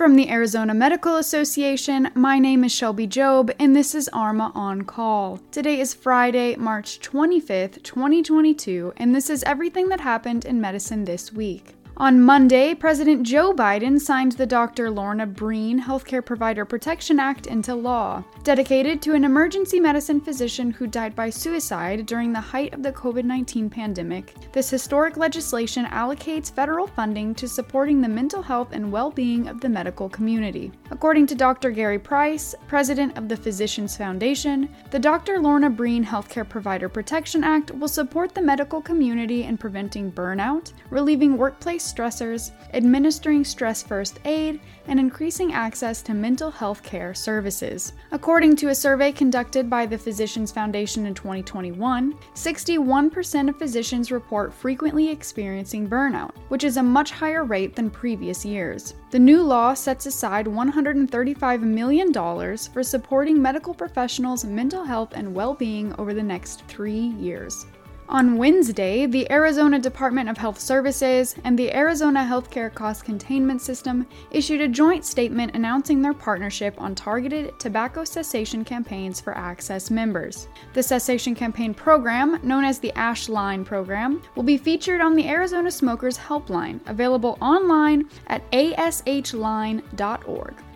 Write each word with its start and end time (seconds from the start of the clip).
From 0.00 0.16
the 0.16 0.30
Arizona 0.30 0.72
Medical 0.72 1.16
Association, 1.16 2.08
my 2.14 2.38
name 2.38 2.64
is 2.64 2.72
Shelby 2.72 3.06
Job, 3.06 3.50
and 3.58 3.76
this 3.76 3.94
is 3.94 4.08
ARMA 4.14 4.50
on 4.54 4.84
Call. 4.84 5.40
Today 5.50 5.78
is 5.78 5.92
Friday, 5.92 6.56
March 6.56 7.00
25th, 7.00 7.82
2022, 7.82 8.94
and 8.96 9.14
this 9.14 9.28
is 9.28 9.42
everything 9.42 9.90
that 9.90 10.00
happened 10.00 10.46
in 10.46 10.58
medicine 10.58 11.04
this 11.04 11.34
week. 11.34 11.74
On 12.00 12.18
Monday, 12.18 12.74
President 12.74 13.24
Joe 13.24 13.52
Biden 13.52 14.00
signed 14.00 14.32
the 14.32 14.46
Dr. 14.46 14.90
Lorna 14.90 15.26
Breen 15.26 15.78
Healthcare 15.78 16.24
Provider 16.24 16.64
Protection 16.64 17.20
Act 17.20 17.46
into 17.46 17.74
law, 17.74 18.24
dedicated 18.42 19.02
to 19.02 19.12
an 19.12 19.22
emergency 19.22 19.78
medicine 19.78 20.18
physician 20.18 20.70
who 20.70 20.86
died 20.86 21.14
by 21.14 21.28
suicide 21.28 22.06
during 22.06 22.32
the 22.32 22.40
height 22.40 22.72
of 22.72 22.82
the 22.82 22.90
COVID 22.90 23.24
19 23.24 23.68
pandemic. 23.68 24.34
This 24.50 24.70
historic 24.70 25.18
legislation 25.18 25.84
allocates 25.84 26.50
federal 26.50 26.86
funding 26.86 27.34
to 27.34 27.46
supporting 27.46 28.00
the 28.00 28.08
mental 28.08 28.40
health 28.40 28.70
and 28.72 28.90
well 28.90 29.10
being 29.10 29.46
of 29.46 29.60
the 29.60 29.68
medical 29.68 30.08
community. 30.08 30.72
According 30.90 31.26
to 31.26 31.34
Dr. 31.34 31.70
Gary 31.70 31.98
Price, 31.98 32.54
president 32.66 33.18
of 33.18 33.28
the 33.28 33.36
Physicians 33.36 33.94
Foundation, 33.94 34.74
the 34.90 34.98
Dr. 34.98 35.38
Lorna 35.38 35.68
Breen 35.68 36.02
Healthcare 36.06 36.48
Provider 36.48 36.88
Protection 36.88 37.44
Act 37.44 37.72
will 37.72 37.88
support 37.88 38.34
the 38.34 38.40
medical 38.40 38.80
community 38.80 39.42
in 39.42 39.58
preventing 39.58 40.10
burnout, 40.10 40.72
relieving 40.88 41.36
workplace 41.36 41.89
stressors, 41.92 42.52
administering 42.74 43.44
stress 43.44 43.82
first 43.82 44.20
aid, 44.24 44.60
and 44.86 44.98
increasing 44.98 45.52
access 45.52 46.02
to 46.02 46.14
mental 46.14 46.50
health 46.50 46.82
care 46.82 47.14
services. 47.14 47.92
According 48.12 48.56
to 48.56 48.68
a 48.68 48.74
survey 48.74 49.12
conducted 49.12 49.70
by 49.70 49.86
the 49.86 49.98
Physicians 49.98 50.50
Foundation 50.50 51.06
in 51.06 51.14
2021, 51.14 52.14
61% 52.34 53.48
of 53.48 53.56
physicians 53.56 54.10
report 54.10 54.52
frequently 54.52 55.08
experiencing 55.10 55.88
burnout, 55.88 56.32
which 56.48 56.64
is 56.64 56.76
a 56.76 56.82
much 56.82 57.10
higher 57.10 57.44
rate 57.44 57.76
than 57.76 57.90
previous 57.90 58.44
years. 58.44 58.94
The 59.10 59.18
new 59.18 59.42
law 59.42 59.74
sets 59.74 60.06
aside 60.06 60.46
$135 60.46 61.62
million 61.62 62.12
for 62.12 62.82
supporting 62.82 63.40
medical 63.40 63.74
professionals' 63.74 64.44
mental 64.44 64.84
health 64.84 65.12
and 65.14 65.34
well 65.34 65.54
being 65.54 65.94
over 65.98 66.14
the 66.14 66.22
next 66.22 66.64
three 66.66 67.08
years. 67.18 67.66
On 68.10 68.36
Wednesday, 68.36 69.06
the 69.06 69.30
Arizona 69.30 69.78
Department 69.78 70.28
of 70.28 70.36
Health 70.36 70.58
Services 70.58 71.36
and 71.44 71.56
the 71.56 71.72
Arizona 71.72 72.26
Healthcare 72.28 72.74
Cost 72.74 73.04
Containment 73.04 73.62
System 73.62 74.04
issued 74.32 74.60
a 74.60 74.66
joint 74.66 75.04
statement 75.04 75.54
announcing 75.54 76.02
their 76.02 76.12
partnership 76.12 76.74
on 76.78 76.96
targeted 76.96 77.56
tobacco 77.60 78.02
cessation 78.02 78.64
campaigns 78.64 79.20
for 79.20 79.32
AHCCCS 79.34 79.92
members. 79.92 80.48
The 80.72 80.82
cessation 80.82 81.36
campaign 81.36 81.72
program, 81.72 82.40
known 82.42 82.64
as 82.64 82.80
the 82.80 82.90
ASHLine 82.96 83.64
program, 83.64 84.20
will 84.34 84.42
be 84.42 84.58
featured 84.58 85.00
on 85.00 85.14
the 85.14 85.28
Arizona 85.28 85.70
Smokers 85.70 86.18
Helpline, 86.18 86.80
available 86.88 87.38
online 87.40 88.08
at 88.26 88.42
ashline.org. 88.50 89.84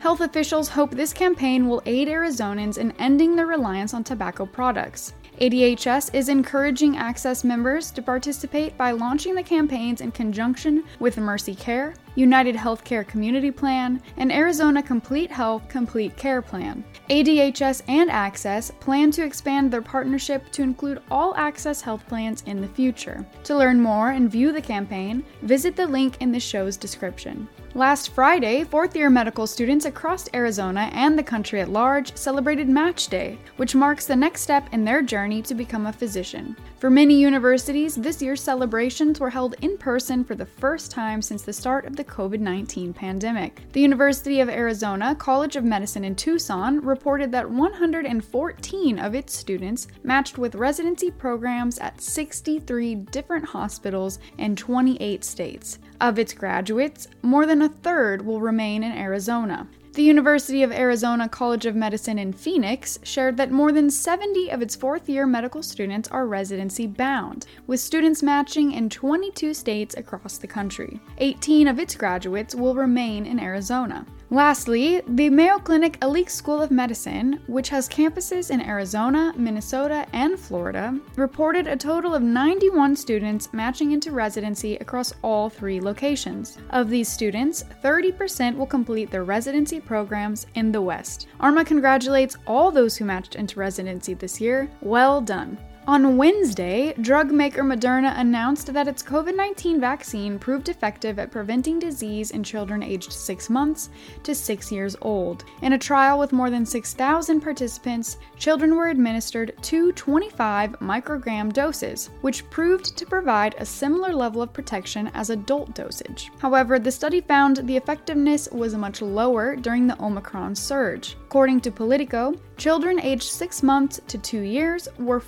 Health 0.00 0.20
officials 0.20 0.68
hope 0.68 0.90
this 0.90 1.14
campaign 1.14 1.66
will 1.66 1.82
aid 1.86 2.08
Arizonans 2.08 2.76
in 2.76 2.92
ending 2.98 3.36
their 3.36 3.46
reliance 3.46 3.94
on 3.94 4.04
tobacco 4.04 4.44
products. 4.44 5.14
ADHS 5.42 6.14
is 6.14 6.28
encouraging 6.28 6.94
AHCCCS 6.94 7.42
members 7.42 7.90
to 7.90 8.00
participate 8.00 8.78
by 8.78 8.92
launching 8.92 9.34
the 9.34 9.42
campaigns 9.42 10.00
in 10.00 10.12
conjunction 10.12 10.84
with 11.00 11.18
Mercy 11.18 11.56
Care, 11.56 11.94
United 12.14 12.54
Healthcare 12.54 13.06
Community 13.06 13.50
Plan, 13.50 14.02
and 14.16 14.32
Arizona 14.32 14.82
Complete 14.82 15.30
Health 15.30 15.68
Complete 15.68 16.16
Care 16.16 16.42
Plan. 16.42 16.84
ADHS 17.10 17.82
and 17.88 18.10
AHCCCS 18.10 18.78
plan 18.80 19.10
to 19.10 19.24
expand 19.24 19.70
their 19.70 19.82
partnership 19.82 20.50
to 20.52 20.62
include 20.62 21.02
all 21.10 21.34
AHCCCS 21.34 21.80
health 21.82 22.06
plans 22.08 22.42
in 22.46 22.60
the 22.60 22.68
future. 22.68 23.26
To 23.44 23.56
learn 23.56 23.80
more 23.80 24.10
and 24.10 24.30
view 24.30 24.52
the 24.52 24.60
campaign, 24.60 25.24
visit 25.42 25.76
the 25.76 25.86
link 25.86 26.16
in 26.20 26.32
the 26.32 26.40
show's 26.40 26.76
description. 26.76 27.48
Last 27.74 28.10
Friday, 28.10 28.64
fourth 28.64 28.94
year 28.94 29.08
medical 29.08 29.46
students 29.46 29.86
across 29.86 30.28
Arizona 30.34 30.90
and 30.92 31.18
the 31.18 31.22
country 31.22 31.62
at 31.62 31.70
large 31.70 32.14
celebrated 32.14 32.68
Match 32.68 33.08
Day, 33.08 33.38
which 33.56 33.74
marks 33.74 34.04
the 34.04 34.14
next 34.14 34.42
step 34.42 34.68
in 34.72 34.84
their 34.84 35.00
journey 35.00 35.40
to 35.40 35.54
become 35.54 35.86
a 35.86 35.92
physician. 35.92 36.54
For 36.78 36.90
many 36.90 37.14
universities, 37.14 37.94
this 37.94 38.20
year's 38.20 38.42
celebrations 38.42 39.20
were 39.20 39.30
held 39.30 39.54
in 39.62 39.78
person 39.78 40.22
for 40.22 40.34
the 40.34 40.44
first 40.44 40.90
time 40.90 41.22
since 41.22 41.42
the 41.42 41.52
start 41.54 41.86
of 41.86 41.96
the 41.96 42.01
COVID 42.04 42.40
19 42.40 42.92
pandemic. 42.92 43.62
The 43.72 43.80
University 43.80 44.40
of 44.40 44.48
Arizona 44.48 45.14
College 45.14 45.56
of 45.56 45.64
Medicine 45.64 46.04
in 46.04 46.14
Tucson 46.14 46.80
reported 46.80 47.32
that 47.32 47.50
114 47.50 48.98
of 48.98 49.14
its 49.14 49.36
students 49.36 49.88
matched 50.02 50.38
with 50.38 50.54
residency 50.54 51.10
programs 51.10 51.78
at 51.78 52.00
63 52.00 52.94
different 52.94 53.44
hospitals 53.44 54.18
in 54.38 54.56
28 54.56 55.24
states. 55.24 55.78
Of 56.02 56.18
its 56.18 56.32
graduates, 56.34 57.06
more 57.22 57.46
than 57.46 57.62
a 57.62 57.68
third 57.68 58.26
will 58.26 58.40
remain 58.40 58.82
in 58.82 58.90
Arizona. 58.90 59.68
The 59.92 60.02
University 60.02 60.64
of 60.64 60.72
Arizona 60.72 61.28
College 61.28 61.64
of 61.64 61.76
Medicine 61.76 62.18
in 62.18 62.32
Phoenix 62.32 62.98
shared 63.04 63.36
that 63.36 63.52
more 63.52 63.70
than 63.70 63.88
70 63.88 64.50
of 64.50 64.62
its 64.62 64.74
fourth 64.74 65.08
year 65.08 65.28
medical 65.28 65.62
students 65.62 66.08
are 66.08 66.26
residency 66.26 66.88
bound, 66.88 67.46
with 67.68 67.78
students 67.78 68.20
matching 68.20 68.72
in 68.72 68.90
22 68.90 69.54
states 69.54 69.94
across 69.96 70.38
the 70.38 70.46
country. 70.48 70.98
18 71.18 71.68
of 71.68 71.78
its 71.78 71.94
graduates 71.94 72.56
will 72.56 72.74
remain 72.74 73.24
in 73.24 73.38
Arizona. 73.38 74.04
Lastly, 74.32 75.02
the 75.06 75.28
Mayo 75.28 75.58
Clinic 75.58 75.98
Alix 76.00 76.32
School 76.32 76.62
of 76.62 76.70
Medicine, 76.70 77.38
which 77.48 77.68
has 77.68 77.86
campuses 77.86 78.50
in 78.50 78.62
Arizona, 78.62 79.34
Minnesota, 79.36 80.06
and 80.14 80.40
Florida, 80.40 80.98
reported 81.16 81.66
a 81.66 81.76
total 81.76 82.14
of 82.14 82.22
91 82.22 82.96
students 82.96 83.52
matching 83.52 83.92
into 83.92 84.10
residency 84.10 84.76
across 84.76 85.12
all 85.20 85.50
three 85.50 85.82
locations. 85.82 86.56
Of 86.70 86.88
these 86.88 87.12
students, 87.12 87.64
30% 87.84 88.56
will 88.56 88.64
complete 88.64 89.10
their 89.10 89.24
residency 89.24 89.80
programs 89.80 90.46
in 90.54 90.72
the 90.72 90.80
West. 90.80 91.26
ARMA 91.38 91.62
congratulates 91.66 92.38
all 92.46 92.70
those 92.70 92.96
who 92.96 93.04
matched 93.04 93.34
into 93.34 93.60
residency 93.60 94.14
this 94.14 94.40
year. 94.40 94.70
Well 94.80 95.20
done. 95.20 95.58
On 95.88 96.16
Wednesday, 96.16 96.94
drug 97.00 97.32
maker 97.32 97.64
Moderna 97.64 98.16
announced 98.16 98.72
that 98.72 98.86
its 98.86 99.02
COVID 99.02 99.34
19 99.34 99.80
vaccine 99.80 100.38
proved 100.38 100.68
effective 100.68 101.18
at 101.18 101.32
preventing 101.32 101.80
disease 101.80 102.30
in 102.30 102.44
children 102.44 102.84
aged 102.84 103.12
6 103.12 103.50
months 103.50 103.90
to 104.22 104.32
6 104.32 104.70
years 104.70 104.94
old. 105.02 105.44
In 105.60 105.72
a 105.72 105.78
trial 105.78 106.20
with 106.20 106.32
more 106.32 106.50
than 106.50 106.64
6,000 106.64 107.40
participants, 107.40 108.18
children 108.36 108.76
were 108.76 108.90
administered 108.90 109.54
two 109.60 109.90
25 109.94 110.78
microgram 110.78 111.52
doses, 111.52 112.10
which 112.20 112.48
proved 112.48 112.96
to 112.96 113.04
provide 113.04 113.56
a 113.58 113.66
similar 113.66 114.12
level 114.12 114.40
of 114.40 114.52
protection 114.52 115.10
as 115.14 115.30
adult 115.30 115.74
dosage. 115.74 116.30
However, 116.38 116.78
the 116.78 116.92
study 116.92 117.20
found 117.20 117.56
the 117.56 117.76
effectiveness 117.76 118.48
was 118.52 118.76
much 118.76 119.02
lower 119.02 119.56
during 119.56 119.88
the 119.88 120.00
Omicron 120.00 120.54
surge. 120.54 121.16
According 121.24 121.62
to 121.62 121.72
Politico, 121.72 122.34
children 122.56 123.00
aged 123.00 123.24
6 123.24 123.64
months 123.64 124.00
to 124.06 124.16
2 124.16 124.42
years 124.42 124.86
were 124.98 125.18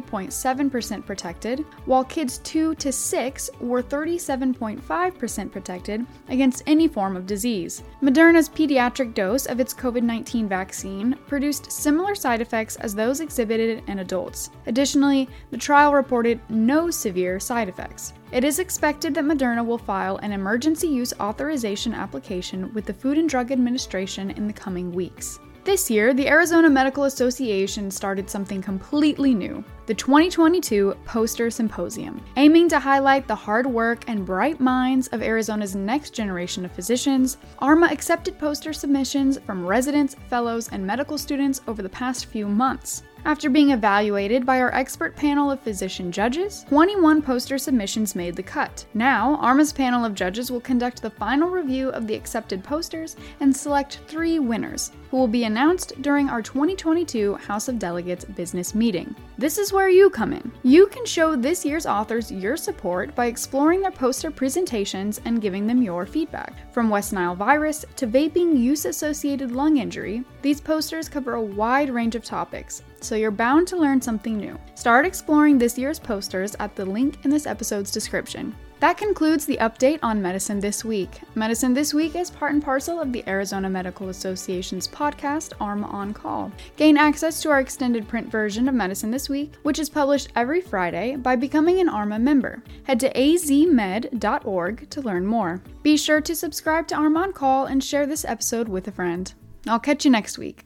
43.7% 0.00 1.04
protected, 1.04 1.64
while 1.84 2.04
kids 2.04 2.38
2 2.38 2.74
to 2.76 2.92
6 2.92 3.50
were 3.60 3.82
37.5% 3.82 5.52
protected 5.52 6.06
against 6.28 6.62
any 6.66 6.88
form 6.88 7.16
of 7.16 7.26
disease. 7.26 7.82
Moderna's 8.02 8.48
pediatric 8.48 9.14
dose 9.14 9.46
of 9.46 9.60
its 9.60 9.74
COVID 9.74 10.02
19 10.02 10.48
vaccine 10.48 11.16
produced 11.26 11.70
similar 11.70 12.14
side 12.14 12.40
effects 12.40 12.76
as 12.76 12.94
those 12.94 13.20
exhibited 13.20 13.82
in 13.86 13.98
adults. 14.00 14.50
Additionally, 14.66 15.28
the 15.50 15.58
trial 15.58 15.92
reported 15.92 16.40
no 16.48 16.90
severe 16.90 17.38
side 17.38 17.68
effects. 17.68 18.14
It 18.32 18.44
is 18.44 18.58
expected 18.58 19.14
that 19.14 19.24
Moderna 19.24 19.64
will 19.64 19.78
file 19.78 20.16
an 20.18 20.32
emergency 20.32 20.88
use 20.88 21.12
authorization 21.20 21.92
application 21.92 22.72
with 22.72 22.86
the 22.86 22.94
Food 22.94 23.18
and 23.18 23.28
Drug 23.28 23.52
Administration 23.52 24.30
in 24.30 24.46
the 24.46 24.52
coming 24.52 24.90
weeks. 24.92 25.38
This 25.64 25.88
year, 25.88 26.12
the 26.12 26.26
Arizona 26.26 26.68
Medical 26.68 27.04
Association 27.04 27.88
started 27.88 28.28
something 28.28 28.60
completely 28.60 29.32
new 29.32 29.62
the 29.92 29.96
2022 29.96 30.96
Poster 31.04 31.50
Symposium, 31.50 32.18
aiming 32.38 32.66
to 32.66 32.78
highlight 32.78 33.28
the 33.28 33.34
hard 33.34 33.66
work 33.66 34.04
and 34.08 34.24
bright 34.24 34.58
minds 34.58 35.08
of 35.08 35.22
Arizona's 35.22 35.76
next 35.76 36.14
generation 36.14 36.64
of 36.64 36.72
physicians. 36.72 37.36
ARMA 37.58 37.88
accepted 37.92 38.38
poster 38.38 38.72
submissions 38.72 39.38
from 39.40 39.66
residents, 39.66 40.16
fellows, 40.30 40.70
and 40.70 40.86
medical 40.86 41.18
students 41.18 41.60
over 41.68 41.82
the 41.82 41.90
past 41.90 42.24
few 42.24 42.48
months. 42.48 43.02
After 43.24 43.48
being 43.48 43.70
evaluated 43.70 44.44
by 44.44 44.60
our 44.60 44.74
expert 44.74 45.14
panel 45.14 45.48
of 45.50 45.60
physician 45.60 46.10
judges, 46.10 46.64
21 46.68 47.22
poster 47.22 47.56
submissions 47.56 48.16
made 48.16 48.34
the 48.34 48.42
cut. 48.42 48.84
Now, 48.94 49.36
ARMA's 49.36 49.72
panel 49.72 50.04
of 50.04 50.14
judges 50.14 50.50
will 50.50 50.60
conduct 50.60 51.02
the 51.02 51.10
final 51.10 51.48
review 51.48 51.90
of 51.90 52.08
the 52.08 52.14
accepted 52.16 52.64
posters 52.64 53.14
and 53.38 53.56
select 53.56 54.00
three 54.08 54.40
winners, 54.40 54.90
who 55.10 55.18
will 55.18 55.28
be 55.28 55.44
announced 55.44 56.02
during 56.02 56.28
our 56.28 56.42
2022 56.42 57.34
House 57.34 57.68
of 57.68 57.78
Delegates 57.78 58.24
business 58.24 58.74
meeting. 58.74 59.14
This 59.42 59.58
is 59.58 59.72
where 59.72 59.88
you 59.88 60.08
come 60.08 60.32
in. 60.32 60.52
You 60.62 60.86
can 60.86 61.04
show 61.04 61.34
this 61.34 61.64
year's 61.64 61.84
authors 61.84 62.30
your 62.30 62.56
support 62.56 63.12
by 63.16 63.26
exploring 63.26 63.80
their 63.80 63.90
poster 63.90 64.30
presentations 64.30 65.20
and 65.24 65.42
giving 65.42 65.66
them 65.66 65.82
your 65.82 66.06
feedback. 66.06 66.72
From 66.72 66.88
West 66.88 67.12
Nile 67.12 67.34
virus 67.34 67.84
to 67.96 68.06
vaping 68.06 68.56
use 68.56 68.84
associated 68.84 69.50
lung 69.50 69.78
injury, 69.78 70.22
these 70.42 70.60
posters 70.60 71.08
cover 71.08 71.34
a 71.34 71.42
wide 71.42 71.90
range 71.90 72.14
of 72.14 72.22
topics, 72.22 72.84
so 73.00 73.16
you're 73.16 73.32
bound 73.32 73.66
to 73.66 73.76
learn 73.76 74.00
something 74.00 74.36
new. 74.36 74.56
Start 74.76 75.04
exploring 75.04 75.58
this 75.58 75.76
year's 75.76 75.98
posters 75.98 76.54
at 76.60 76.76
the 76.76 76.84
link 76.84 77.24
in 77.24 77.30
this 77.32 77.48
episode's 77.48 77.90
description. 77.90 78.54
That 78.82 78.98
concludes 78.98 79.46
the 79.46 79.58
update 79.58 80.00
on 80.02 80.20
Medicine 80.20 80.58
This 80.58 80.84
Week. 80.84 81.20
Medicine 81.36 81.72
This 81.72 81.94
Week 81.94 82.16
is 82.16 82.32
part 82.32 82.52
and 82.52 82.60
parcel 82.60 83.00
of 83.00 83.12
the 83.12 83.22
Arizona 83.28 83.70
Medical 83.70 84.08
Association's 84.08 84.88
podcast, 84.88 85.52
ARMA 85.60 85.86
On 85.86 86.12
Call. 86.12 86.50
Gain 86.76 86.96
access 86.96 87.40
to 87.42 87.50
our 87.50 87.60
extended 87.60 88.08
print 88.08 88.28
version 88.28 88.68
of 88.68 88.74
Medicine 88.74 89.12
This 89.12 89.28
Week, 89.28 89.52
which 89.62 89.78
is 89.78 89.88
published 89.88 90.30
every 90.34 90.60
Friday, 90.60 91.14
by 91.14 91.36
becoming 91.36 91.78
an 91.78 91.88
ARMA 91.88 92.18
member. 92.18 92.60
Head 92.82 92.98
to 92.98 93.12
azmed.org 93.16 94.90
to 94.90 95.00
learn 95.00 95.26
more. 95.26 95.62
Be 95.84 95.96
sure 95.96 96.20
to 96.20 96.34
subscribe 96.34 96.88
to 96.88 96.96
ARMA 96.96 97.20
On 97.20 97.32
Call 97.32 97.66
and 97.66 97.84
share 97.84 98.04
this 98.04 98.24
episode 98.24 98.68
with 98.68 98.88
a 98.88 98.92
friend. 98.92 99.32
I'll 99.68 99.78
catch 99.78 100.04
you 100.04 100.10
next 100.10 100.38
week. 100.38 100.64